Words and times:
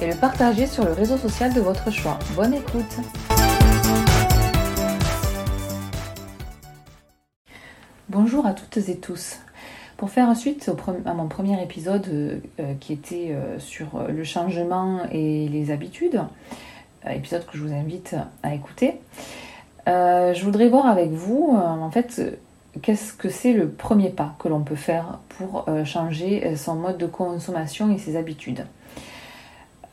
et 0.00 0.06
le 0.06 0.14
partager 0.14 0.66
sur 0.66 0.84
le 0.84 0.92
réseau 0.92 1.16
social 1.16 1.52
de 1.52 1.60
votre 1.60 1.90
choix. 1.90 2.18
Bonne 2.34 2.54
écoute 2.54 2.96
Bonjour 8.08 8.46
à 8.46 8.54
toutes 8.54 8.88
et 8.88 8.96
tous. 8.96 9.40
Pour 9.96 10.10
faire 10.10 10.36
suite 10.36 10.70
à 11.06 11.14
mon 11.14 11.26
premier 11.26 11.62
épisode 11.62 12.06
euh, 12.60 12.74
qui 12.80 12.92
était 12.92 13.30
euh, 13.30 13.58
sur 13.58 14.04
le 14.08 14.24
changement 14.24 15.00
et 15.10 15.48
les 15.48 15.70
habitudes, 15.70 16.22
euh, 17.06 17.10
épisode 17.10 17.46
que 17.46 17.56
je 17.56 17.62
vous 17.62 17.72
invite 17.72 18.14
à 18.42 18.54
écouter, 18.54 19.00
je 19.86 20.44
voudrais 20.44 20.68
voir 20.68 20.86
avec 20.86 21.10
vous 21.10 21.56
en 21.56 21.90
fait 21.90 22.20
qu'est-ce 22.82 23.12
que 23.12 23.28
c'est 23.28 23.52
le 23.52 23.68
premier 23.68 24.10
pas 24.10 24.34
que 24.40 24.48
l'on 24.48 24.62
peut 24.62 24.74
faire 24.74 25.20
pour 25.28 25.64
changer 25.84 26.56
son 26.56 26.74
mode 26.74 26.98
de 26.98 27.06
consommation 27.06 27.94
et 27.94 27.98
ses 27.98 28.16
habitudes. 28.16 28.66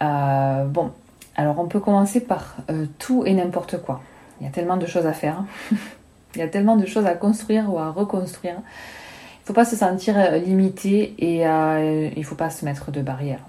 Bon, 0.04 0.92
alors 1.36 1.59
on 1.59 1.68
peut 1.68 1.80
commencer 1.80 2.20
par 2.20 2.58
tout 3.00 3.23
et 3.26 3.34
n'importe 3.34 3.82
quoi. 3.82 4.02
Il 4.40 4.46
y 4.46 4.50
a 4.50 4.52
tellement 4.52 4.78
de 4.78 4.86
choses 4.86 5.06
à 5.06 5.14
faire. 5.14 5.44
Il 6.36 6.40
y 6.40 6.42
a 6.42 6.48
tellement 6.48 6.76
de 6.76 6.86
choses 6.86 7.06
à 7.06 7.14
construire 7.14 7.72
ou 7.72 7.78
à 7.78 7.92
reconstruire. 7.92 8.56
Il 8.56 9.44
ne 9.44 9.48
faut 9.48 9.54
pas 9.54 9.66
se 9.66 9.76
sentir 9.76 10.18
euh, 10.18 10.38
limité 10.38 11.16
et 11.20 11.46
euh, 11.46 12.09
il 12.16 12.20
ne 12.20 12.26
faut 12.26 12.36
pas 12.36 12.50
se 12.50 12.66
mettre 12.66 12.92
de 12.92 13.02
barrières. 13.02 13.46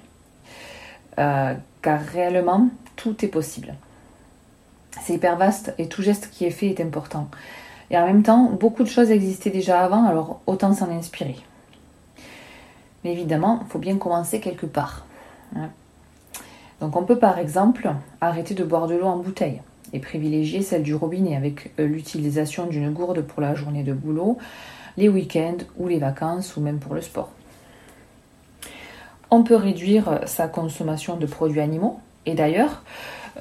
Euh, 1.19 1.55
car 1.83 2.01
réellement, 2.01 2.69
tout 2.97 3.25
est 3.25 3.29
possible. 3.29 3.75
C'est 5.03 5.15
hyper 5.15 5.37
vaste 5.37 5.73
et 5.79 5.89
tout 5.89 6.03
geste 6.03 6.31
qui 6.31 6.45
est 6.45 6.51
fait 6.51 6.69
est 6.69 6.81
important. 6.81 7.29
Et 7.91 7.99
en 7.99 8.07
même 8.07 8.23
temps, 8.23 8.51
beaucoup 8.51 8.83
de 8.83 8.89
choses 8.89 9.11
existaient 9.11 9.51
déjà 9.51 9.81
avant, 9.81 10.05
alors 10.05 10.41
autant 10.47 10.73
s'en 10.75 10.91
inspirer. 10.91 11.37
Mais 13.05 13.13
évidemment, 13.13 13.61
il 13.65 13.69
faut 13.71 13.79
bien 13.79 13.97
commencer 13.97 14.41
quelque 14.41 14.67
part. 14.67 15.05
Hein. 15.57 15.69
Donc 16.81 16.97
on 16.97 17.05
peut 17.05 17.19
par 17.19 17.39
exemple 17.39 17.91
arrêter 18.21 18.55
de 18.55 18.65
boire 18.65 18.87
de 18.87 18.95
l'eau 18.95 19.07
en 19.07 19.17
bouteille 19.17 19.61
et 19.93 20.01
privilégier 20.01 20.63
celle 20.63 20.83
du 20.83 20.95
robinet 20.95 21.37
avec 21.37 21.73
euh, 21.79 21.87
l'utilisation 21.87 22.67
d'une 22.67 22.93
gourde 22.93 23.23
pour 23.23 23.41
la 23.41 23.55
journée 23.55 23.83
de 23.83 23.93
boulot, 23.93 24.39
les 24.97 25.09
week-ends 25.09 25.65
ou 25.79 25.89
les 25.89 25.99
vacances 25.99 26.57
ou 26.57 26.61
même 26.61 26.79
pour 26.79 26.95
le 26.95 27.01
sport. 27.01 27.31
On 29.31 29.43
peut 29.43 29.57
réduire 29.57 30.21
sa 30.27 30.49
consommation 30.49 31.17
de 31.17 31.27
produits 31.27 31.61
animaux 31.61 32.01
et 32.27 32.35
d'ailleurs, 32.35 32.83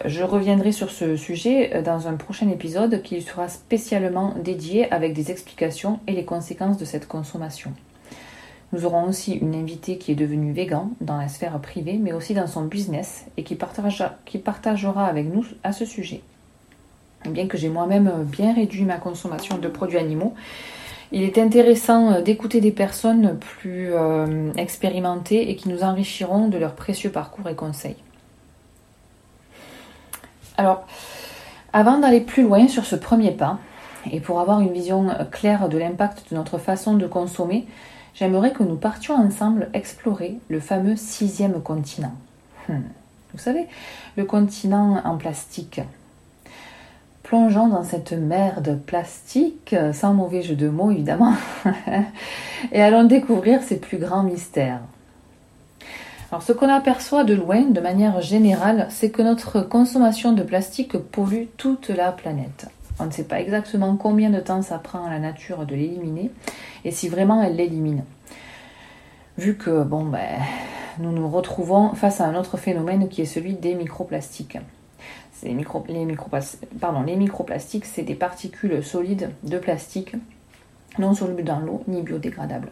je 0.05 0.23
reviendrai 0.23 0.71
sur 0.71 0.89
ce 0.89 1.15
sujet 1.15 1.81
dans 1.83 2.07
un 2.07 2.15
prochain 2.15 2.49
épisode 2.49 3.01
qui 3.03 3.21
sera 3.21 3.47
spécialement 3.47 4.33
dédié 4.43 4.91
avec 4.91 5.13
des 5.13 5.29
explications 5.29 5.99
et 6.07 6.13
les 6.13 6.25
conséquences 6.25 6.77
de 6.77 6.85
cette 6.85 7.07
consommation. 7.07 7.73
Nous 8.73 8.85
aurons 8.85 9.05
aussi 9.05 9.33
une 9.33 9.55
invitée 9.55 9.97
qui 9.97 10.11
est 10.11 10.15
devenue 10.15 10.51
végan 10.51 10.89
dans 10.99 11.17
la 11.17 11.29
sphère 11.29 11.57
privée, 11.59 11.99
mais 12.01 12.11
aussi 12.11 12.33
dans 12.33 12.47
son 12.47 12.63
business 12.63 13.25
et 13.37 13.43
qui 13.43 13.55
partagera, 13.55 15.05
avec 15.05 15.33
nous 15.33 15.45
à 15.63 15.71
ce 15.71 15.85
sujet 15.85 16.21
bien 17.29 17.47
que 17.47 17.57
j'ai 17.57 17.69
moi-même 17.69 18.11
bien 18.23 18.53
réduit 18.53 18.83
ma 18.83 18.97
consommation 18.97 19.57
de 19.57 19.67
produits 19.67 19.97
animaux, 19.97 20.33
il 21.11 21.23
est 21.23 21.37
intéressant 21.37 22.11
euh, 22.11 22.21
d'écouter 22.21 22.59
des 22.59 22.71
personnes 22.71 23.37
plus 23.37 23.93
euh, 23.93 24.51
expérimentées 24.57 25.49
et 25.49 25.55
qui 25.55 25.69
nous 25.69 25.83
enrichiront 25.83 26.47
de 26.47 26.57
leurs 26.57 26.75
précieux 26.75 27.11
parcours 27.11 27.47
et 27.47 27.55
conseils. 27.55 27.97
Alors, 30.57 30.85
avant 31.71 31.97
d'aller 31.97 32.21
plus 32.21 32.43
loin 32.43 32.67
sur 32.67 32.85
ce 32.85 32.95
premier 32.95 33.31
pas, 33.31 33.59
et 34.11 34.19
pour 34.19 34.39
avoir 34.39 34.59
une 34.59 34.73
vision 34.73 35.07
claire 35.31 35.69
de 35.69 35.77
l'impact 35.77 36.31
de 36.31 36.35
notre 36.35 36.57
façon 36.57 36.95
de 36.95 37.07
consommer, 37.07 37.65
j'aimerais 38.15 38.51
que 38.51 38.63
nous 38.63 38.75
partions 38.75 39.15
ensemble 39.15 39.69
explorer 39.73 40.39
le 40.49 40.59
fameux 40.59 40.95
sixième 40.95 41.61
continent. 41.61 42.13
Hmm. 42.69 42.81
Vous 43.33 43.39
savez, 43.39 43.67
le 44.15 44.25
continent 44.25 45.01
en 45.03 45.17
plastique, 45.17 45.81
plongeons 47.23 47.67
dans 47.67 47.83
cette 47.83 48.13
merde 48.13 48.79
plastique, 48.85 49.75
sans 49.91 50.13
mauvais 50.13 50.43
jeu 50.43 50.55
de 50.55 50.69
mots 50.69 50.91
évidemment, 50.91 51.33
et 52.71 52.81
allons 52.81 53.05
découvrir 53.05 53.63
ses 53.63 53.77
plus 53.79 53.97
grands 53.97 54.23
mystères. 54.23 54.81
Alors 56.31 56.43
ce 56.43 56.51
qu'on 56.51 56.69
aperçoit 56.69 57.23
de 57.23 57.33
loin, 57.33 57.61
de 57.61 57.79
manière 57.79 58.21
générale, 58.21 58.87
c'est 58.89 59.09
que 59.09 59.21
notre 59.21 59.61
consommation 59.61 60.31
de 60.31 60.43
plastique 60.43 60.97
pollue 60.97 61.45
toute 61.57 61.89
la 61.89 62.11
planète. 62.11 62.67
On 62.99 63.05
ne 63.05 63.11
sait 63.11 63.23
pas 63.23 63.41
exactement 63.41 63.95
combien 63.95 64.29
de 64.29 64.39
temps 64.39 64.61
ça 64.61 64.77
prend 64.77 65.05
à 65.05 65.09
la 65.09 65.19
nature 65.19 65.65
de 65.65 65.75
l'éliminer 65.75 66.31
et 66.85 66.91
si 66.91 67.09
vraiment 67.09 67.41
elle 67.41 67.55
l'élimine. 67.55 68.03
Vu 69.37 69.57
que 69.57 69.83
bon 69.83 70.05
ben, 70.05 70.39
nous 70.99 71.11
nous 71.11 71.27
retrouvons 71.27 71.93
face 71.93 72.21
à 72.21 72.25
un 72.25 72.35
autre 72.35 72.57
phénomène 72.57 73.09
qui 73.09 73.21
est 73.21 73.25
celui 73.25 73.53
des 73.55 73.73
microplastiques. 73.73 74.59
Les, 75.41 75.57
les 75.89 77.15
microplastiques, 77.15 77.85
c'est 77.85 78.03
des 78.03 78.15
particules 78.15 78.83
solides 78.83 79.31
de 79.43 79.57
plastique 79.57 80.15
non 80.99 81.13
solubles 81.13 81.43
dans 81.43 81.59
l'eau 81.59 81.83
ni 81.87 82.01
biodégradables. 82.01 82.71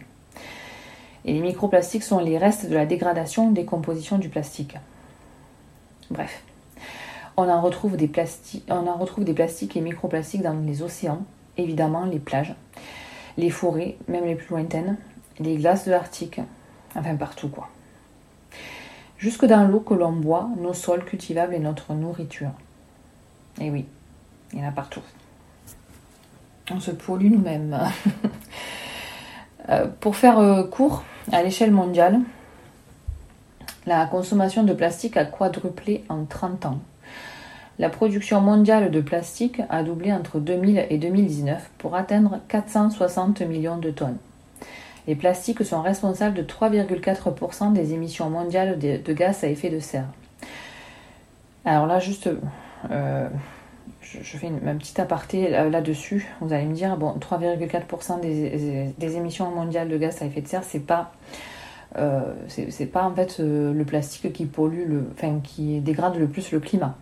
Et 1.26 1.34
les 1.34 1.42
microplastiques 1.42 2.04
sont 2.04 2.20
les 2.20 2.38
restes 2.38 2.70
de 2.70 2.76
la 2.76 2.86
dégradation 2.86 3.52
des 3.52 3.66
compositions 3.66 4.18
du 4.18 4.30
plastique. 4.30 4.78
Bref, 6.10 6.44
on 7.42 7.50
en 7.50 7.62
retrouve 7.62 7.98
des, 7.98 8.08
plastiques, 8.08 9.78
et 9.78 9.82
microplastiques 9.82 10.42
dans 10.42 10.54
les 10.54 10.82
océans, 10.82 11.24
évidemment 11.58 12.06
les 12.06 12.20
plages, 12.20 12.56
les 13.38 13.50
forêts, 13.50 13.98
même 14.08 14.26
les 14.26 14.36
plus 14.36 14.50
lointaines, 14.50 14.98
les 15.40 15.58
glaces 15.58 15.86
de 15.86 15.92
l'Arctique, 15.92 16.40
enfin 16.96 17.16
partout 17.16 17.50
quoi 17.50 17.70
jusque 19.22 19.46
dans 19.46 19.66
l'eau 19.68 19.80
que 19.80 19.94
l'on 19.94 20.12
boit, 20.12 20.50
nos 20.60 20.74
sols 20.74 21.06
cultivables 21.06 21.54
et 21.54 21.60
notre 21.60 21.94
nourriture. 21.94 22.52
Et 23.62 23.70
oui, 23.70 23.86
il 24.52 24.60
y 24.60 24.62
en 24.64 24.68
a 24.68 24.72
partout. 24.72 25.02
On 26.72 26.80
se 26.80 26.92
pollue 26.92 27.32
nous-mêmes. 27.32 27.80
Euh, 29.70 29.86
pour 30.00 30.16
faire 30.16 30.40
euh, 30.40 30.64
court, 30.64 31.04
à 31.32 31.44
l'échelle 31.44 31.70
mondiale, 31.70 32.20
la 33.86 34.08
consommation 34.08 34.64
de 34.64 34.74
plastique 34.74 35.18
a 35.18 35.24
quadruplé 35.24 36.04
en 36.10 36.26
30 36.26 36.66
ans. 36.66 36.80
La 37.82 37.90
production 37.90 38.42
mondiale 38.42 38.92
de 38.92 39.02
plastique 39.02 39.60
a 39.72 39.82
doublé 39.82 40.14
entre 40.14 40.40
2000 40.40 40.86
et 40.92 41.00
2019 41.00 41.72
pour 41.80 41.96
atteindre 41.96 42.40
460 42.48 43.42
millions 43.42 43.78
de 43.78 43.90
tonnes. 43.90 44.18
Les 45.08 45.16
plastiques 45.16 45.66
sont 45.66 45.82
responsables 45.82 46.36
de 46.36 46.44
3,4% 46.44 47.74
des 47.74 47.94
émissions 47.96 48.30
mondiales 48.30 48.78
de, 48.78 49.14
gaz 49.14 49.44
à 49.44 49.48
effet 49.48 49.72
de 49.72 49.80
serre. 49.80 50.06
Alors 51.66 51.88
là, 51.88 51.98
juste, 51.98 52.30
euh, 52.92 53.28
je, 54.02 54.38
fais 54.38 54.46
une, 54.46 54.60
petite 54.78 55.00
aparté 55.00 55.50
là-dessus. 55.50 56.32
Vous 56.40 56.54
allez 56.54 56.66
me 56.66 56.76
dire, 56.76 56.96
bon, 56.98 57.16
3,4% 57.20 58.20
des, 58.20 59.18
émissions 59.18 59.50
mondiales 59.50 59.90
de 59.90 59.98
gaz 59.98 60.22
à 60.22 60.26
effet 60.26 60.42
de 60.42 60.48
serre, 60.48 60.64
c'est 60.64 60.86
pas, 60.86 61.14
euh, 61.98 62.32
c'est 62.48 62.86
pas 62.86 63.06
en 63.06 63.16
fait 63.16 63.40
euh, 63.40 63.74
le 63.74 63.86
plastique 63.86 64.32
qui 64.34 64.46
pollue, 64.46 64.88
le, 64.88 65.10
enfin, 65.14 65.40
qui 65.44 65.80
dégrade 65.80 66.16
le 66.18 66.28
plus 66.28 66.52
le 66.52 66.60
climat. 66.60 66.96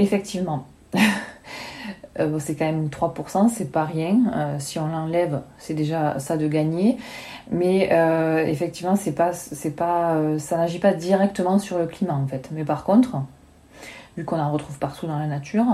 Effectivement. 0.00 0.66
Euh, 2.18 2.40
c'est 2.40 2.56
quand 2.56 2.66
même 2.66 2.88
3%, 2.88 3.48
c'est 3.48 3.70
pas 3.70 3.84
rien. 3.84 4.20
Euh, 4.34 4.56
si 4.58 4.80
on 4.80 4.88
l'enlève, 4.88 5.42
c'est 5.58 5.74
déjà 5.74 6.18
ça 6.18 6.36
de 6.36 6.48
gagner. 6.48 6.98
Mais 7.52 7.90
euh, 7.92 8.44
effectivement, 8.44 8.96
pas, 9.16 9.30
pas, 9.76 10.38
ça 10.38 10.56
n'agit 10.56 10.80
pas 10.80 10.92
directement 10.92 11.60
sur 11.60 11.78
le 11.78 11.86
climat 11.86 12.14
en 12.14 12.26
fait. 12.26 12.48
Mais 12.50 12.64
par 12.64 12.82
contre, 12.82 13.22
vu 14.16 14.24
qu'on 14.24 14.40
en 14.40 14.50
retrouve 14.50 14.76
partout 14.78 15.06
dans 15.06 15.20
la 15.20 15.28
nature, 15.28 15.64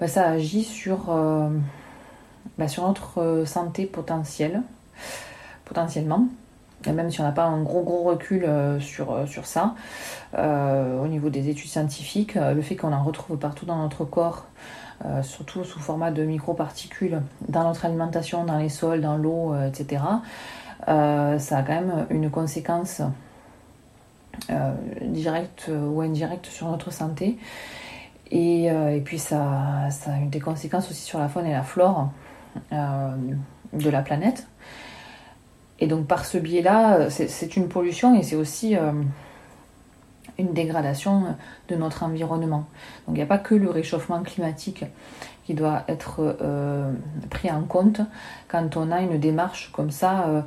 bah, 0.00 0.08
ça 0.08 0.26
agit 0.26 0.64
sur, 0.64 1.14
bah, 2.56 2.66
sur 2.66 2.86
notre 2.88 3.44
santé 3.46 3.84
potentielle, 3.84 4.62
potentiellement. 5.66 6.26
Et 6.86 6.92
même 6.92 7.10
si 7.10 7.20
on 7.20 7.24
n'a 7.24 7.32
pas 7.32 7.44
un 7.44 7.62
gros 7.62 7.82
gros 7.82 8.02
recul 8.04 8.48
sur, 8.80 9.28
sur 9.28 9.46
ça, 9.46 9.74
au 10.36 11.08
niveau 11.08 11.30
des 11.30 11.48
études 11.48 11.68
scientifiques, 11.68 12.34
le 12.34 12.62
fait 12.62 12.76
qu'on 12.76 12.92
en 12.92 13.02
retrouve 13.02 13.36
partout 13.36 13.66
dans 13.66 13.76
notre 13.76 14.04
corps, 14.04 14.46
euh, 15.04 15.22
surtout 15.22 15.62
sous 15.62 15.78
format 15.78 16.10
de 16.10 16.22
microparticules 16.22 17.20
dans 17.48 17.64
notre 17.64 17.84
alimentation, 17.84 18.44
dans 18.44 18.56
les 18.56 18.70
sols, 18.70 19.02
dans 19.02 19.18
l'eau, 19.18 19.52
euh, 19.52 19.68
etc., 19.68 20.02
euh, 20.88 21.38
ça 21.38 21.58
a 21.58 21.62
quand 21.62 21.74
même 21.74 22.06
une 22.10 22.30
conséquence 22.30 23.02
directes 25.02 25.70
ou 25.70 26.02
indirectes 26.02 26.46
sur 26.46 26.68
notre 26.68 26.92
santé. 26.92 27.38
Et, 28.30 28.70
puis 29.04 29.18
ça, 29.18 29.88
ça, 29.90 30.12
a 30.12 30.18
des 30.26 30.40
conséquences 30.40 30.90
aussi 30.90 31.02
sur 31.02 31.18
la 31.18 31.28
faune 31.28 31.46
et 31.46 31.52
la 31.52 31.62
flore 31.62 32.10
de 32.70 33.90
la 33.90 34.02
planète. 34.02 34.46
Et 35.80 35.86
donc 35.86 36.06
par 36.06 36.24
ce 36.24 36.38
biais-là, 36.38 37.10
c'est 37.10 37.56
une 37.56 37.68
pollution 37.68 38.18
et 38.18 38.22
c'est 38.22 38.36
aussi 38.36 38.76
une 40.38 40.52
dégradation 40.52 41.36
de 41.68 41.76
notre 41.76 42.02
environnement. 42.02 42.66
Donc 43.06 43.16
il 43.16 43.18
n'y 43.18 43.22
a 43.22 43.26
pas 43.26 43.38
que 43.38 43.54
le 43.54 43.70
réchauffement 43.70 44.22
climatique 44.22 44.84
qui 45.46 45.54
doit 45.54 45.84
être 45.88 46.36
euh, 46.42 46.92
pris 47.30 47.50
en 47.50 47.62
compte 47.62 48.00
quand 48.48 48.76
on 48.76 48.90
a 48.90 49.00
une 49.00 49.18
démarche 49.18 49.70
comme 49.72 49.92
ça 49.92 50.26
euh, 50.26 50.42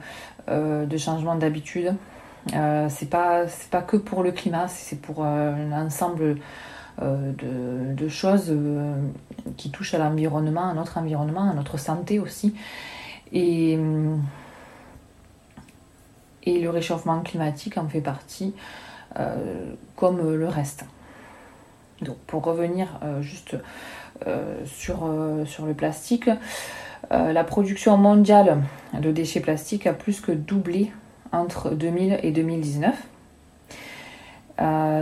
euh, 0.50 0.86
de 0.86 0.98
changement 0.98 1.36
d'habitude. 1.36 1.94
c'est 2.48 3.10
pas 3.10 3.46
pas 3.72 3.82
que 3.82 3.98
pour 3.98 4.24
le 4.24 4.32
climat, 4.32 4.68
c'est 4.68 5.02
pour 5.02 5.24
un 5.24 5.72
ensemble 5.72 6.38
de, 7.02 7.94
de, 7.94 8.08
choses 8.10 8.54
qui 9.56 9.72
touchent 9.72 9.94
à 9.94 10.00
l'environnement, 10.00 10.70
à 10.70 10.74
notre 10.74 10.98
environnement, 10.98 11.50
à 11.50 11.54
notre 11.54 11.78
santé 11.78 12.20
aussi. 12.20 12.56
Et, 13.32 13.80
et 16.50 16.60
le 16.60 16.70
réchauffement 16.70 17.22
climatique 17.22 17.78
en 17.78 17.88
fait 17.88 18.02
partie. 18.02 18.54
Euh, 19.18 19.74
comme 19.96 20.36
le 20.36 20.48
reste. 20.48 20.86
Donc 22.02 22.18
pour 22.28 22.44
revenir 22.44 23.00
euh, 23.04 23.22
juste 23.24 23.58
euh, 24.28 24.64
sur, 24.66 25.08
le 25.08 25.74
plastique, 25.74 26.30
la 27.10 27.44
production 27.44 27.98
mondiale 27.98 28.62
de 28.94 29.12
déchets 29.12 29.40
plastiques 29.40 29.88
a 29.88 29.94
plus 29.94 30.22
que 30.22 30.32
doublé 30.32 30.92
entre 31.32 31.72
2000 31.72 32.20
et 32.22 32.32
2019. 32.32 32.96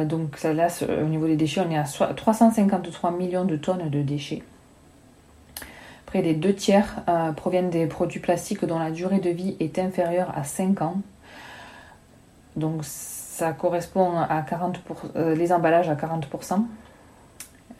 donc 0.05 0.41
là, 0.44 0.67
au 1.01 1.07
niveau 1.07 1.27
des 1.27 1.35
déchets, 1.35 1.61
on 1.67 1.69
est 1.69 1.77
à 1.77 1.83
353 1.83 3.11
millions 3.11 3.45
de 3.45 3.57
tonnes 3.57 3.89
de 3.89 4.01
déchets. 4.01 4.44
Près 6.05 6.21
des 6.21 6.33
deux 6.33 6.53
tiers 6.53 7.03
proviennent 7.35 7.69
des 7.69 7.88
produits 7.88 8.21
plastiques 8.21 8.63
dont 8.63 8.79
la 8.79 8.91
durée 8.91 9.19
de 9.19 9.29
vie 9.29 9.57
est 9.59 9.77
inférieure 9.79 10.31
à 10.35 10.44
5 10.44 10.81
ans. 10.81 11.01
Donc 12.57 12.83
ça 12.83 13.54
correspond 13.54 14.18
à 14.18 14.42
40% 14.42 14.75
euh, 15.15 15.36
les 15.36 15.54
emballages 15.54 15.89
à 15.89 15.95
40%, 15.95 16.65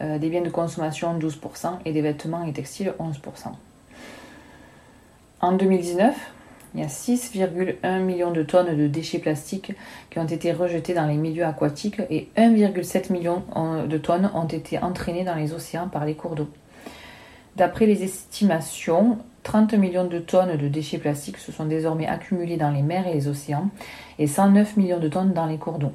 euh, 0.00 0.18
des 0.18 0.30
biens 0.30 0.40
de 0.40 0.48
consommation 0.48 1.18
12% 1.18 1.80
et 1.84 1.92
des 1.92 2.00
vêtements 2.00 2.44
et 2.44 2.52
textiles 2.52 2.94
11%. 3.00 3.12
En 5.40 5.52
2019, 5.52 6.16
il 6.74 6.80
y 6.80 6.84
a 6.84 6.86
6,1 6.86 8.00
millions 8.00 8.30
de 8.30 8.42
tonnes 8.42 8.76
de 8.76 8.86
déchets 8.86 9.18
plastiques 9.18 9.72
qui 10.10 10.18
ont 10.18 10.26
été 10.26 10.52
rejetés 10.52 10.94
dans 10.94 11.06
les 11.06 11.16
milieux 11.16 11.44
aquatiques 11.44 12.00
et 12.10 12.28
1,7 12.36 13.12
million 13.12 13.42
de 13.86 13.98
tonnes 13.98 14.30
ont 14.34 14.46
été 14.46 14.78
entraînées 14.78 15.24
dans 15.24 15.34
les 15.34 15.54
océans 15.54 15.88
par 15.88 16.04
les 16.04 16.14
cours 16.14 16.34
d'eau. 16.34 16.48
D'après 17.56 17.86
les 17.86 18.04
estimations, 18.04 19.18
30 19.48 19.72
millions 19.78 20.04
de 20.04 20.18
tonnes 20.18 20.58
de 20.58 20.68
déchets 20.68 20.98
plastiques 20.98 21.38
se 21.38 21.52
sont 21.52 21.64
désormais 21.64 22.06
accumulés 22.06 22.58
dans 22.58 22.70
les 22.70 22.82
mers 22.82 23.08
et 23.08 23.14
les 23.14 23.28
océans 23.28 23.70
et 24.18 24.26
109 24.26 24.76
millions 24.76 24.98
de 24.98 25.08
tonnes 25.08 25.32
dans 25.32 25.46
les 25.46 25.56
d'eau. 25.56 25.90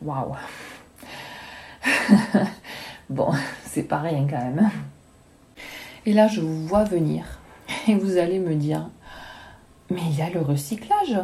Waouh 0.00 0.34
Bon, 3.10 3.28
c'est 3.62 3.82
pas 3.82 3.98
rien 3.98 4.26
quand 4.26 4.38
même. 4.38 4.70
Et 6.06 6.14
là, 6.14 6.28
je 6.28 6.40
vous 6.40 6.66
vois 6.66 6.84
venir 6.84 7.26
et 7.88 7.94
vous 7.94 8.16
allez 8.16 8.38
me 8.38 8.54
dire 8.54 8.88
Mais 9.90 10.00
il 10.08 10.16
y 10.16 10.22
a 10.22 10.30
le 10.30 10.40
recyclage 10.40 11.18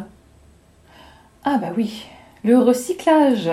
Ah, 1.43 1.57
bah 1.57 1.73
oui, 1.75 2.05
le 2.43 2.59
recyclage 2.59 3.49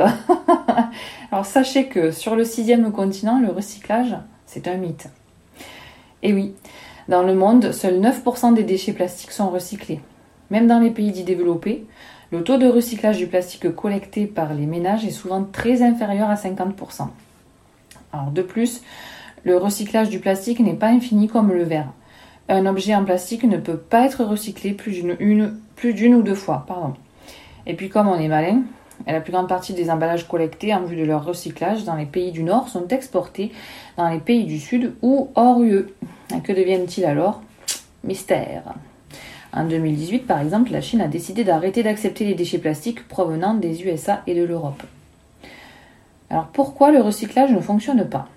Alors 1.33 1.47
sachez 1.47 1.87
que 1.89 2.11
sur 2.11 2.37
le 2.37 2.45
sixième 2.45 2.93
continent, 2.93 3.41
le 3.41 3.49
recyclage, 3.49 4.15
c'est 4.45 4.69
un 4.69 4.77
mythe. 4.77 5.09
Et 6.23 6.35
oui, 6.35 6.55
dans 7.09 7.23
le 7.23 7.35
monde, 7.35 7.73
seuls 7.73 8.01
9% 8.01 8.55
des 8.55 8.65
déchets 8.65 8.93
plastiques 8.93 9.33
sont 9.33 9.49
recyclés. 9.49 10.01
Même 10.51 10.67
dans 10.67 10.79
les 10.79 10.91
pays 10.91 11.11
dits 11.11 11.25
développés, 11.25 11.87
le 12.31 12.45
taux 12.45 12.59
de 12.59 12.67
recyclage 12.67 13.17
du 13.17 13.27
plastique 13.27 13.75
collecté 13.75 14.27
par 14.27 14.53
les 14.53 14.67
ménages 14.67 15.07
est 15.07 15.11
souvent 15.11 15.43
très 15.43 15.83
inférieur 15.83 16.29
à 16.29 16.35
50%. 16.35 17.09
Alors 18.13 18.31
de 18.31 18.43
plus, 18.43 18.83
le 19.45 19.57
recyclage 19.57 20.11
du 20.11 20.19
plastique 20.19 20.61
n'est 20.61 20.75
pas 20.75 20.89
infini 20.89 21.29
comme 21.29 21.53
le 21.53 21.63
verre. 21.63 21.93
Un 22.51 22.67
objet 22.67 22.95
en 22.95 23.05
plastique 23.05 23.45
ne 23.45 23.57
peut 23.57 23.77
pas 23.77 24.05
être 24.05 24.25
recyclé 24.25 24.73
plus 24.73 25.03
d'une 25.03 26.15
ou 26.15 26.23
deux 26.23 26.35
fois. 26.35 26.67
Et 27.67 27.75
puis 27.75 27.89
comme 27.89 28.09
on 28.09 28.19
est 28.19 28.29
malin, 28.29 28.63
la 29.07 29.21
plus 29.21 29.33
grande 29.33 29.49
partie 29.49 29.73
des 29.73 29.91
emballages 29.91 30.29
collectés 30.29 30.75
en 30.75 30.83
vue 30.83 30.97
de 30.97 31.05
leur 31.05 31.25
recyclage 31.25 31.85
dans 31.85 31.95
les 31.95 32.07
pays 32.07 32.33
du 32.33 32.43
Nord 32.43 32.69
sont 32.69 32.89
exportés 32.89 33.53
dans 33.97 34.09
les 34.09 34.19
pays 34.19 34.45
du 34.45 34.59
Sud 34.59 34.95
ou 35.01 35.31
hors 35.35 35.63
UE. 35.63 35.87
Que 36.45 36.53
deviennent-ils 36.53 37.05
alors? 37.05 37.43
Mystère. 38.05 38.75
En 39.53 39.65
2018, 39.65 40.21
par 40.21 40.41
exemple, 40.41 40.73
la 40.73 40.81
Chine 40.81 41.01
a 41.01 41.09
décidé 41.09 41.43
d'arrêter 41.43 41.83
d'accepter 41.83 42.25
les 42.25 42.35
déchets 42.35 42.59
plastiques 42.59 43.09
provenant 43.09 43.55
des 43.55 43.83
USA 43.85 44.23
et 44.27 44.35
de 44.35 44.45
l'Europe. 44.45 44.83
Alors 46.31 46.49
pourquoi 46.49 46.91
le 46.91 47.01
recyclage 47.01 47.51
ne 47.51 47.61
fonctionne 47.61 48.09
pas? 48.09 48.29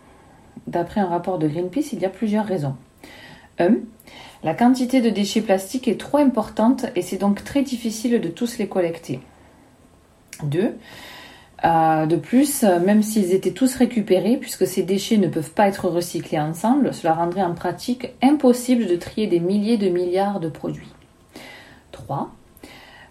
D'après 0.67 1.01
un 1.01 1.07
rapport 1.07 1.38
de 1.38 1.47
Greenpeace, 1.47 1.91
il 1.91 1.99
y 1.99 2.05
a 2.05 2.09
plusieurs 2.09 2.45
raisons. 2.45 2.75
1. 3.59 3.75
La 4.44 4.53
quantité 4.53 5.01
de 5.01 5.09
déchets 5.09 5.41
plastiques 5.41 5.87
est 5.87 5.99
trop 5.99 6.17
importante 6.17 6.85
et 6.95 7.01
c'est 7.01 7.17
donc 7.17 7.44
très 7.44 7.61
difficile 7.61 8.21
de 8.21 8.29
tous 8.29 8.57
les 8.57 8.67
collecter. 8.67 9.19
2. 10.44 10.75
Euh, 11.63 12.05
de 12.07 12.15
plus, 12.15 12.63
même 12.63 13.03
s'ils 13.03 13.33
étaient 13.33 13.51
tous 13.51 13.75
récupérés, 13.75 14.37
puisque 14.37 14.65
ces 14.65 14.83
déchets 14.83 15.17
ne 15.17 15.27
peuvent 15.27 15.51
pas 15.51 15.67
être 15.67 15.87
recyclés 15.87 16.39
ensemble, 16.39 16.93
cela 16.93 17.13
rendrait 17.13 17.43
en 17.43 17.53
pratique 17.53 18.09
impossible 18.21 18.87
de 18.87 18.95
trier 18.95 19.27
des 19.27 19.39
milliers 19.39 19.77
de 19.77 19.89
milliards 19.89 20.39
de 20.39 20.49
produits. 20.49 20.91
3. 21.91 22.31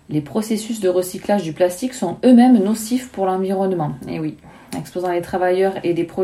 Les 0.08 0.20
processus 0.20 0.80
de 0.80 0.88
recyclage 0.88 1.44
du 1.44 1.52
plastique 1.52 1.94
sont 1.94 2.16
eux-mêmes 2.24 2.58
nocifs 2.58 3.10
pour 3.10 3.26
l'environnement. 3.26 3.92
Et 4.08 4.16
eh 4.16 4.20
oui, 4.20 4.36
exposant 4.76 5.12
les 5.12 5.22
travailleurs 5.22 5.74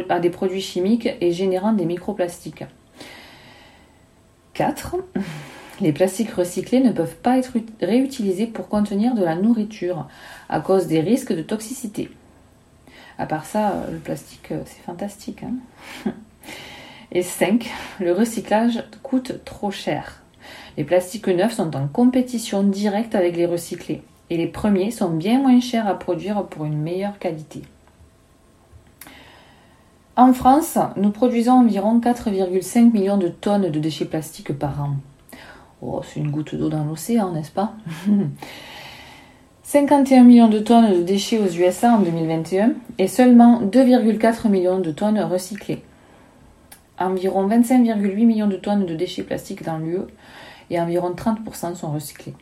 à 0.09 0.19
des 0.19 0.31
produits 0.31 0.61
chimiques 0.61 1.09
et 1.21 1.31
générant 1.33 1.73
des 1.73 1.85
microplastiques. 1.85 2.65
4. 4.55 4.97
Les 5.81 5.93
plastiques 5.93 6.31
recyclés 6.31 6.81
ne 6.81 6.93
peuvent 6.93 7.17
pas 7.17 7.37
être 7.37 7.53
réutilisés 7.83 8.47
pour 8.47 8.69
contenir 8.69 9.15
de 9.15 9.23
la 9.23 9.35
nourriture 9.35 10.09
à 10.49 10.61
cause 10.61 10.87
des 10.87 11.01
risques 11.01 11.35
de 11.35 11.43
toxicité. 11.43 12.11
À 13.19 13.27
part 13.27 13.45
ça, 13.45 13.73
euh, 13.73 13.93
le 13.93 13.99
plastique, 13.99 14.53
euh, 14.53 14.63
c'est 14.65 14.83
fantastique. 14.83 15.43
Hein. 15.43 16.11
Et 17.13 17.23
5. 17.23 17.71
Le 18.01 18.13
recyclage 18.13 18.83
coûte 19.03 19.45
trop 19.45 19.71
cher. 19.71 20.23
Les 20.77 20.85
plastiques 20.85 21.29
neufs 21.29 21.55
sont 21.55 21.77
en 21.77 21.89
compétition 21.89 22.63
directe 22.63 23.15
avec 23.15 23.37
les 23.37 23.47
recyclés. 23.47 24.03
Et 24.29 24.37
les 24.37 24.47
premiers 24.47 24.91
sont 24.91 25.11
bien 25.11 25.41
moins 25.41 25.61
chers 25.61 25.87
à 25.87 25.99
produire 25.99 26.45
pour 26.47 26.65
une 26.65 26.79
meilleure 26.79 27.19
qualité. 27.19 27.63
En 30.17 30.33
France, 30.33 30.79
nous 30.97 31.11
produisons 31.11 31.53
environ 31.53 32.01
4,5 32.01 32.91
millions 32.91 33.19
de 33.19 33.29
tonnes 33.29 33.71
de 33.71 33.79
déchets 33.79 34.07
plastiques 34.07 34.59
par 34.59 34.83
an. 34.83 34.97
Oh, 35.89 36.03
c'est 36.03 36.19
une 36.19 36.33
goutte 36.33 36.57
d'eau 36.57 36.69
dans 36.69 36.83
l'océan, 36.83 37.31
n'est-ce 37.31 37.53
pas 37.53 37.75
51 39.63 40.25
millions 40.25 40.49
de 40.49 40.59
tonnes 40.59 40.93
de 40.93 41.03
déchets 41.03 41.39
aux 41.39 41.49
USA 41.49 41.95
en 41.95 42.01
2021 42.01 42.73
et 42.99 43.07
seulement 43.07 43.63
2,4 43.63 44.49
millions 44.49 44.81
de 44.81 44.91
tonnes 44.91 45.21
recyclées. 45.21 45.83
Environ 46.99 47.49
25,8 47.49 48.27
millions 48.27 48.47
de 48.49 48.57
tonnes 48.57 48.87
de 48.87 48.95
déchets 48.95 49.23
plastiques 49.23 49.63
dans 49.63 49.79
l'UE 49.79 50.03
et 50.71 50.81
environ 50.81 51.13
30% 51.13 51.77
sont 51.77 51.93
recyclés. 51.93 52.35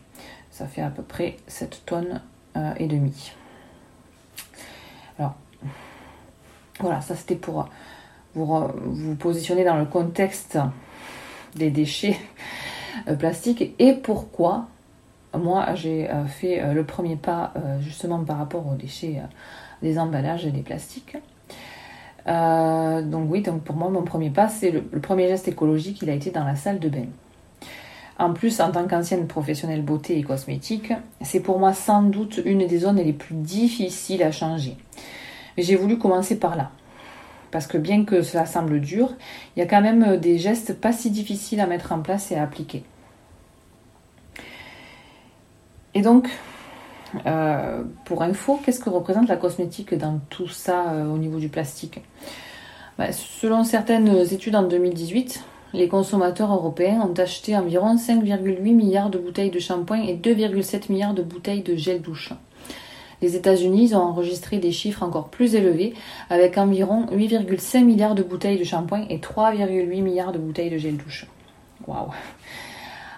Ça 0.50 0.66
fait 0.66 0.82
à 0.82 0.90
peu 0.90 1.02
près 1.02 1.36
7 1.46 1.82
tonnes 1.84 2.22
euh, 2.56 2.72
et 2.78 2.86
demie. 2.86 3.32
Alors, 5.18 5.34
voilà, 6.80 7.02
ça 7.02 7.14
c'était 7.14 7.36
pour 7.36 7.68
vous, 8.34 8.68
vous 8.84 9.16
positionner 9.16 9.64
dans 9.64 9.76
le 9.76 9.86
contexte 9.86 10.58
des 11.56 11.70
déchets 11.70 12.18
euh, 13.08 13.14
plastiques 13.14 13.74
et 13.78 13.92
pourquoi 13.94 14.66
moi 15.36 15.74
j'ai 15.74 16.08
euh, 16.10 16.26
fait 16.26 16.60
euh, 16.60 16.72
le 16.72 16.84
premier 16.84 17.16
pas 17.16 17.52
justement 17.80 18.22
par 18.24 18.38
rapport 18.38 18.66
aux 18.66 18.76
déchets 18.76 19.20
des 19.82 19.98
emballages 19.98 20.46
et 20.46 20.50
des 20.50 20.62
plastiques. 20.62 21.16
donc 22.26 23.30
oui, 23.30 23.42
donc 23.42 23.62
pour 23.62 23.76
moi 23.76 23.88
mon 23.90 24.02
premier 24.02 24.30
pas 24.30 24.48
c'est 24.48 24.70
le, 24.70 24.82
premier 24.82 25.28
geste 25.28 25.48
écologique, 25.48 26.00
il 26.02 26.10
a 26.10 26.14
été 26.14 26.30
dans 26.30 26.44
la 26.44 26.56
salle 26.56 26.78
de 26.78 26.88
bain. 26.88 27.06
En 28.16 28.32
plus, 28.32 28.60
en 28.60 28.70
tant 28.70 28.86
qu'ancienne 28.86 29.26
professionnelle 29.26 29.82
beauté 29.82 30.16
et 30.16 30.22
cosmétique, 30.22 30.92
c'est 31.20 31.40
pour 31.40 31.58
moi 31.58 31.72
sans 31.72 32.02
doute 32.02 32.40
une 32.44 32.64
des 32.64 32.78
zones 32.78 32.98
les 32.98 33.12
plus 33.12 33.34
difficiles 33.34 34.22
à 34.22 34.30
changer. 34.30 34.76
J'ai 35.58 35.74
voulu 35.74 35.98
commencer 35.98 36.38
par 36.38 36.54
là. 36.54 36.70
Parce 37.54 37.68
que 37.68 37.78
bien 37.78 38.04
que 38.04 38.22
cela 38.22 38.46
semble 38.46 38.80
dur, 38.80 39.12
il 39.54 39.60
y 39.60 39.62
a 39.62 39.66
quand 39.66 39.80
même 39.80 40.16
des 40.16 40.38
gestes 40.38 40.74
pas 40.74 40.90
si 40.90 41.08
difficiles 41.08 41.60
à 41.60 41.68
mettre 41.68 41.92
en 41.92 42.00
place 42.00 42.32
et 42.32 42.34
à 42.34 42.42
appliquer. 42.42 42.82
Et 45.94 46.02
donc, 46.02 46.28
pour 48.04 48.22
info, 48.22 48.58
qu'est-ce 48.64 48.80
que 48.80 48.90
représente 48.90 49.28
la 49.28 49.36
cosmétique 49.36 49.94
dans 49.94 50.18
tout 50.30 50.48
ça 50.48 50.96
au 51.08 51.16
niveau 51.16 51.38
du 51.38 51.48
plastique? 51.48 52.00
Bah, 52.98 53.12
Selon 53.12 53.62
certaines 53.62 54.08
études 54.32 54.56
en 54.56 54.64
2018, 54.64 55.44
les 55.74 55.86
consommateurs 55.86 56.52
européens 56.52 57.02
ont 57.02 57.14
acheté 57.14 57.56
environ 57.56 57.94
5,8 57.94 58.74
milliards 58.74 59.10
de 59.10 59.18
bouteilles 59.18 59.52
de 59.52 59.60
shampoing 59.60 60.02
et 60.02 60.16
2,7 60.16 60.90
milliards 60.90 61.14
de 61.14 61.22
bouteilles 61.22 61.62
de 61.62 61.76
gel 61.76 62.02
douche. 62.02 62.32
Les 63.24 63.36
États-Unis 63.36 63.94
ont 63.94 64.00
enregistré 64.00 64.58
des 64.58 64.70
chiffres 64.70 65.02
encore 65.02 65.30
plus 65.30 65.54
élevés, 65.54 65.94
avec 66.28 66.58
environ 66.58 67.06
8,5 67.06 67.82
milliards 67.82 68.14
de 68.14 68.22
bouteilles 68.22 68.58
de 68.58 68.64
shampoing 68.64 69.06
et 69.08 69.16
3,8 69.16 70.02
milliards 70.02 70.32
de 70.32 70.36
bouteilles 70.36 70.68
de 70.68 70.76
gel 70.76 70.98
douche. 70.98 71.26
Waouh 71.86 72.10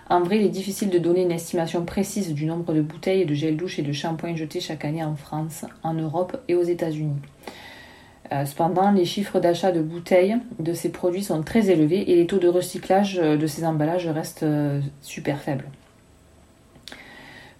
En 0.08 0.20
vrai, 0.20 0.36
il 0.38 0.44
est 0.44 0.48
difficile 0.48 0.90
de 0.90 0.98
donner 0.98 1.22
une 1.22 1.32
estimation 1.32 1.84
précise 1.84 2.32
du 2.32 2.46
nombre 2.46 2.72
de 2.72 2.82
bouteilles 2.82 3.26
de 3.26 3.34
gel 3.34 3.56
douche 3.56 3.80
et 3.80 3.82
de 3.82 3.90
shampoing 3.90 4.36
jetés 4.36 4.60
chaque 4.60 4.84
année 4.84 5.02
en 5.02 5.16
France, 5.16 5.64
en 5.82 5.94
Europe 5.94 6.36
et 6.46 6.54
aux 6.54 6.62
États-Unis. 6.62 7.20
Euh, 8.30 8.44
cependant, 8.44 8.92
les 8.92 9.06
chiffres 9.06 9.40
d'achat 9.40 9.72
de 9.72 9.80
bouteilles 9.80 10.36
de 10.60 10.72
ces 10.72 10.90
produits 10.90 11.24
sont 11.24 11.42
très 11.42 11.68
élevés 11.68 12.12
et 12.12 12.14
les 12.14 12.28
taux 12.28 12.38
de 12.38 12.46
recyclage 12.46 13.18
euh, 13.18 13.36
de 13.36 13.46
ces 13.48 13.66
emballages 13.66 14.06
restent 14.06 14.44
euh, 14.44 14.80
super 15.00 15.40
faibles. 15.40 15.66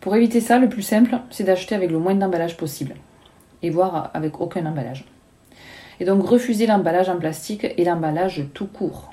Pour 0.07 0.15
éviter 0.15 0.41
ça, 0.41 0.61
le 0.61 0.69
plus 0.69 0.83
simple, 0.83 1.19
c'est 1.31 1.43
d'acheter 1.43 1.75
avec 1.75 1.91
le 1.91 1.99
moins 1.99 2.15
d'emballage 2.15 2.57
possible, 2.57 2.95
et 3.65 3.71
voire 3.71 4.13
avec 4.15 4.41
aucun 4.41 4.65
emballage. 4.65 5.05
Et 5.99 6.05
donc 6.05 6.25
refuser 6.25 6.69
l'emballage 6.69 7.09
en 7.09 7.17
plastique 7.17 7.67
et 7.77 7.85
l'emballage 7.85 8.45
tout 8.55 8.69
court. 8.69 9.13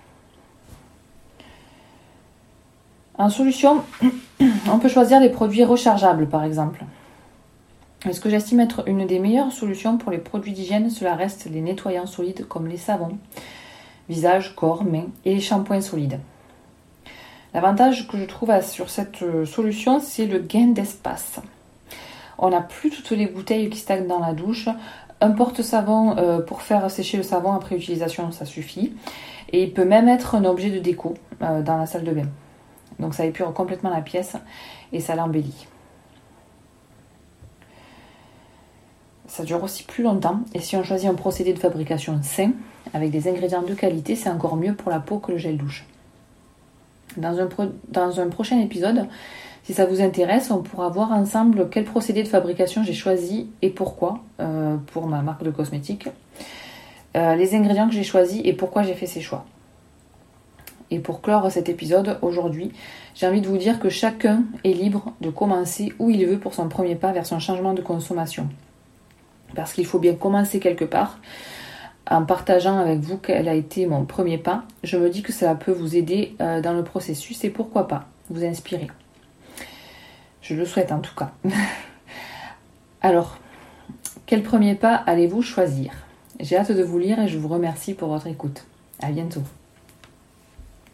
En 3.17 3.31
solution, 3.31 3.81
on 4.71 4.77
peut 4.77 4.88
choisir 4.88 5.19
des 5.19 5.29
produits 5.29 5.63
rechargeables 5.63 6.29
par 6.29 6.43
exemple. 6.43 6.85
Ce 8.12 8.19
que 8.19 8.29
j'estime 8.29 8.59
être 8.59 8.88
une 8.88 9.07
des 9.07 9.17
meilleures 9.17 9.51
solutions 9.51 9.97
pour 9.97 10.12
les 10.12 10.19
produits 10.19 10.53
d'hygiène, 10.53 10.91
cela 10.91 11.15
reste 11.15 11.50
les 11.51 11.62
nettoyants 11.62 12.05
solides 12.05 12.47
comme 12.47 12.67
les 12.67 12.77
savons, 12.77 13.17
visage, 14.09 14.53
corps, 14.55 14.83
mains 14.83 15.07
et 15.25 15.33
les 15.33 15.41
shampoings 15.41 15.81
solides. 15.81 16.19
L'avantage 17.53 18.07
que 18.07 18.17
je 18.17 18.25
trouve 18.25 18.51
sur 18.62 18.89
cette 18.89 19.22
euh, 19.22 19.45
solution, 19.45 20.00
c'est 20.00 20.25
le 20.25 20.39
gain 20.39 20.69
d'espace. 20.69 21.39
On 22.39 22.50
n'a 22.50 22.62
plus 22.62 22.89
toutes 22.89 23.12
les 23.12 23.27
bouteilles 23.27 23.69
qui 23.69 23.77
stagnent 23.77 24.07
dans 24.07 24.19
la 24.19 24.33
douche. 24.33 24.69
Un 25.22 25.31
porte-savon 25.31 26.17
euh, 26.17 26.41
pour 26.41 26.63
faire 26.63 26.89
sécher 26.89 27.17
le 27.17 27.24
savon 27.24 27.53
après 27.53 27.75
utilisation, 27.75 28.31
ça 28.31 28.45
suffit. 28.45 28.95
Et 29.51 29.63
il 29.63 29.74
peut 29.74 29.86
même 29.86 30.10
être 30.10 30.33
un 30.33 30.45
objet 30.45 30.72
de 30.72 30.79
déco 30.79 31.13
euh, 31.43 31.62
dans 31.62 31.77
la 31.77 31.86
salle 31.86 32.03
de 32.03 32.12
bain. 32.12 32.27
Donc 33.00 33.13
ça 33.13 33.25
épure 33.25 33.53
complètement 33.53 33.91
la 33.91 34.01
pièce 34.01 34.36
et 34.91 35.00
ça 35.00 35.15
l'embellit. 35.15 35.67
Ça 39.27 39.43
dure 39.43 39.63
aussi 39.63 39.83
plus 39.83 40.03
longtemps 40.03 40.41
et 40.55 40.60
si 40.60 40.75
on 40.75 40.83
choisit 40.83 41.10
un 41.10 41.15
procédé 41.15 41.53
de 41.53 41.60
fabrication 41.60 42.19
sain 42.24 42.51
avec 42.93 43.12
des 43.12 43.27
ingrédients 43.27 43.63
de 43.63 43.74
qualité, 43.74 44.15
c'est 44.15 44.29
encore 44.29 44.55
mieux 44.55 44.75
pour 44.75 44.91
la 44.91 45.00
peau 45.00 45.19
que 45.19 45.31
le 45.31 45.38
gel 45.38 45.57
douche. 45.57 45.86
Dans 47.17 47.39
un, 48.20 48.27
prochain 48.27 48.60
épisode, 48.60 49.08
si 49.63 49.74
ça 49.74 49.86
vous 49.86 50.01
intéresse, 50.01 50.51
on 50.51 50.62
pourra 50.62 50.89
voir 50.89 51.12
ensemble 51.12 51.70
quel 51.70 51.86
procédé 51.86 52.24
de 52.24 52.27
fabrication 52.27 52.84
j'ai 52.84 52.93
choisi 52.93 53.50
et 53.62 53.70
pourquoi 53.70 54.20
euh, 54.39 54.77
pour 54.88 55.08
ma 55.08 55.22
marque 55.22 55.43
de 55.43 55.51
cosmétiques, 55.51 56.10
euh, 57.15 57.36
les 57.36 57.55
ingrédients 57.55 57.88
que 57.88 57.93
j'ai 57.93 58.03
choisis 58.03 58.41
et 58.43 58.53
pourquoi 58.53 58.84
j'ai 58.84 58.93
fait 58.93 59.05
ces 59.05 59.22
choix. 59.22 59.46
Et 60.91 61.00
pour 61.00 61.22
clore 61.22 61.50
cet 61.51 61.70
épisode 61.70 62.20
aujourd'hui, 62.22 62.72
j'ai 63.15 63.27
envie 63.27 63.41
de 63.41 63.48
vous 63.48 63.58
dire 63.58 63.79
que 63.79 63.89
chacun 63.89 64.43
est 64.63 64.74
libre 64.74 65.13
de 65.22 65.29
commencer 65.29 65.93
où 65.98 66.10
il 66.10 66.25
veut 66.25 66.38
pour 66.38 66.53
son 66.53 66.70
premier 66.70 66.96
pas 66.96 67.12
vers 67.12 67.25
son 67.25 67.39
changement 67.39 67.74
de 67.74 67.82
consommation. 67.82 68.48
Parce 69.55 69.74
qu'il 69.74 69.86
faut 69.86 70.00
bien 70.00 70.13
commencer 70.13 70.60
quelque 70.60 70.86
part 70.86 71.20
en 72.10 72.25
partageant 72.25 72.77
avec 72.77 73.00
vous 73.00 73.17
quel 73.17 73.48
a 73.48 73.53
été 73.53 73.86
mon 73.86 74.05
premier 74.05 74.38
pas, 74.38 74.63
je 74.83 74.98
me 74.98 75.10
dis 75.10 75.22
que 75.22 75.31
ça 75.31 75.55
peut 75.55 75.72
vous 75.72 75.95
aider 75.95 76.36
euh, 76.41 76.62
dans 76.62 76.74
le 76.74 76.83
processus 76.83 77.43
et 77.43 77.50
pourquoi 77.50 77.88
pas 77.88 78.07
vous 78.29 78.43
inspirer. 78.43 78.88
Je 80.41 80.55
le 80.55 80.65
souhaite 80.65 80.91
en 80.91 81.00
tout 81.00 81.15
cas. 81.15 81.31
Alors, 83.01 83.38
quel 84.25 84.43
premier 84.43 84.75
pas 84.75 84.95
allez-vous 84.95 85.41
choisir? 85.41 85.93
J'ai 86.39 86.57
hâte 86.57 86.72
de 86.72 86.83
vous 86.83 87.00
lire 87.00 87.19
et 87.19 87.27
je 87.27 87.38
vous 87.38 87.48
remercie 87.48 87.93
pour 87.93 88.10
votre 88.10 88.27
écoute. 88.27 88.65
À 89.01 89.12
bientôt. 89.12 89.43